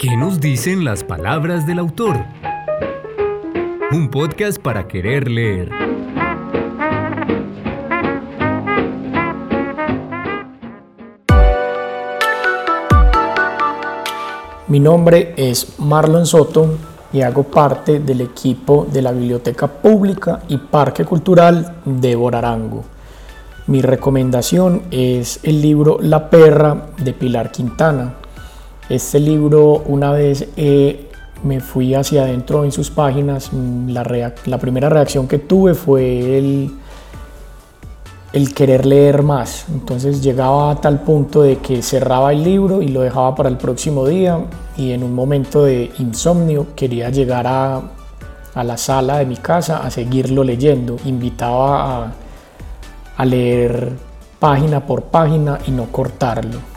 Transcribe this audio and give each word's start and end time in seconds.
¿Qué 0.00 0.16
nos 0.16 0.40
dicen 0.40 0.82
las 0.82 1.04
palabras 1.04 1.66
del 1.66 1.78
autor? 1.78 2.24
Un 3.92 4.08
podcast 4.08 4.58
para 4.58 4.88
querer 4.88 5.30
leer. 5.30 5.68
Mi 14.68 14.80
nombre 14.80 15.34
es 15.36 15.78
Marlon 15.78 16.24
Soto 16.24 16.78
y 17.12 17.20
hago 17.20 17.42
parte 17.42 18.00
del 18.00 18.22
equipo 18.22 18.86
de 18.90 19.02
la 19.02 19.12
Biblioteca 19.12 19.68
Pública 19.68 20.40
y 20.48 20.56
Parque 20.56 21.04
Cultural 21.04 21.82
de 21.84 22.16
Borarango. 22.16 22.84
Mi 23.66 23.82
recomendación 23.82 24.84
es 24.90 25.40
el 25.42 25.60
libro 25.60 25.98
La 26.00 26.30
perra 26.30 26.86
de 26.96 27.12
Pilar 27.12 27.52
Quintana, 27.52 28.14
este 28.90 29.20
libro, 29.20 29.84
una 29.86 30.10
vez 30.10 30.48
eh, 30.56 31.08
me 31.44 31.60
fui 31.60 31.94
hacia 31.94 32.22
adentro 32.22 32.64
en 32.64 32.72
sus 32.72 32.90
páginas, 32.90 33.50
mm, 33.52 33.90
la, 33.90 34.58
primera 34.58 34.88
reacción 34.88 35.28
que 35.28 35.38
tuve 35.38 35.74
fue 35.74 36.38
el, 36.38 36.72
querer 38.54 38.84
leer 38.84 39.22
más. 39.22 39.66
Entonces 39.72 40.20
llegaba 40.20 40.72
a 40.72 40.80
tal 40.80 41.02
punto 41.02 41.42
de 41.42 41.58
que 41.58 41.82
cerraba 41.82 42.32
el 42.32 42.42
libro 42.42 42.82
y 42.82 42.88
lo 42.88 43.02
dejaba 43.02 43.34
para 43.36 43.48
el 43.48 43.56
próximo 43.56 44.06
día 44.06 44.40
y 44.76 44.90
en 44.90 45.04
un 45.04 45.14
momento 45.14 45.64
de 45.64 45.92
insomnio 45.98 46.66
quería 46.74 47.10
llegar 47.10 47.46
a, 47.46 47.82
la 48.56 48.76
sala 48.76 49.18
de 49.18 49.26
mi 49.26 49.36
casa 49.36 49.78
a 49.78 49.90
seguirlo 49.90 50.42
leyendo. 50.42 50.96
Invitaba 51.04 52.12
a 53.16 53.24
leer 53.24 53.92
página 54.40 54.84
por 54.84 55.04
página 55.04 55.60
y 55.66 55.70
no 55.70 55.86
cortarlo 55.92 56.69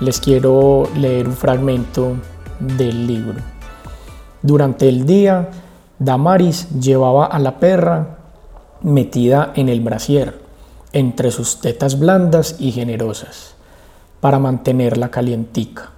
les 0.00 0.20
quiero 0.20 0.84
leer 0.96 1.26
un 1.26 1.34
fragmento 1.34 2.14
del 2.60 3.06
libro. 3.06 3.40
Durante 4.42 4.88
el 4.88 5.04
día, 5.04 5.48
Damaris 5.98 6.68
llevaba 6.78 7.26
a 7.26 7.38
la 7.38 7.58
perra 7.58 8.18
metida 8.82 9.52
en 9.56 9.68
el 9.68 9.80
brasier, 9.80 10.40
entre 10.92 11.30
sus 11.30 11.60
tetas 11.60 11.98
blandas 11.98 12.56
y 12.60 12.70
generosas, 12.70 13.54
para 14.20 14.38
mantenerla 14.38 15.10
calientica. 15.10 15.90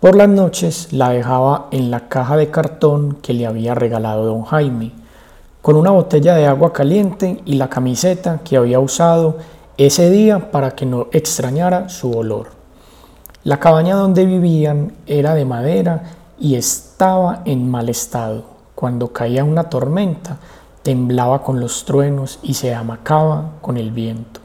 Por 0.00 0.16
las 0.16 0.28
noches 0.28 0.92
la 0.92 1.10
dejaba 1.10 1.68
en 1.70 1.90
la 1.90 2.08
caja 2.08 2.36
de 2.36 2.50
cartón 2.50 3.16
que 3.22 3.32
le 3.32 3.46
había 3.46 3.74
regalado 3.74 4.26
don 4.26 4.42
Jaime, 4.42 4.92
con 5.62 5.76
una 5.76 5.92
botella 5.92 6.34
de 6.34 6.46
agua 6.46 6.72
caliente 6.72 7.40
y 7.46 7.54
la 7.54 7.70
camiseta 7.70 8.40
que 8.44 8.56
había 8.56 8.80
usado 8.80 9.38
ese 9.78 10.10
día 10.10 10.50
para 10.50 10.72
que 10.72 10.84
no 10.84 11.06
extrañara 11.12 11.88
su 11.88 12.10
olor. 12.10 12.61
La 13.44 13.58
cabaña 13.58 13.96
donde 13.96 14.24
vivían 14.24 14.92
era 15.04 15.34
de 15.34 15.44
madera 15.44 16.04
y 16.38 16.54
estaba 16.54 17.42
en 17.44 17.68
mal 17.68 17.88
estado. 17.88 18.44
Cuando 18.76 19.12
caía 19.12 19.42
una 19.42 19.64
tormenta, 19.64 20.38
temblaba 20.84 21.42
con 21.42 21.58
los 21.58 21.84
truenos 21.84 22.38
y 22.44 22.54
se 22.54 22.72
amacaba 22.72 23.54
con 23.60 23.76
el 23.76 23.90
viento. 23.90 24.40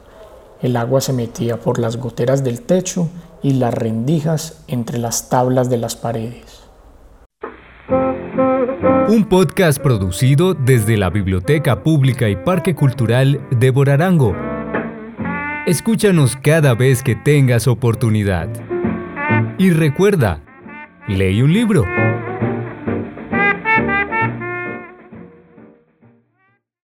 El 0.64 0.76
agua 0.76 1.00
se 1.02 1.14
metía 1.14 1.58
por 1.58 1.78
las 1.78 1.98
goteras 1.98 2.44
del 2.44 2.62
techo 2.62 3.08
y 3.44 3.54
las 3.54 3.72
rendijas 3.72 4.64
entre 4.68 4.98
las 4.98 5.30
tablas 5.30 5.70
de 5.70 5.78
las 5.78 5.96
paredes. 5.96 6.64
Un 9.10 9.28
podcast 9.30 9.80
producido 9.80 10.56
desde 10.56 10.98
la 10.98 11.12
Biblioteca 11.12 11.84
Pública 11.84 12.30
y 12.30 12.36
Parque 12.36 12.74
Cultural 12.74 13.48
de 13.52 13.70
Borarango. 13.70 14.36
Escúchanos 15.68 16.36
cada 16.36 16.74
vez 16.74 17.04
que 17.04 17.16
tengas 17.16 17.68
oportunidad. 17.68 18.67
Y 19.60 19.72
recuerda, 19.72 20.40
lee 21.08 21.42
un 21.42 21.52
libro. 21.52 21.84